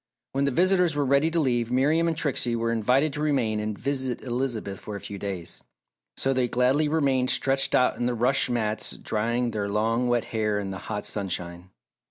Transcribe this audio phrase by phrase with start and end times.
[0.31, 3.77] When the visitors were ready to leave, Miriam and Trixie were invited to remain and
[3.77, 5.63] visit Elizabeth for a few days.
[6.17, 10.57] So they gladly remained stretched out on the rush mats drying their long wet hair
[10.57, 11.69] in the hot sunshine.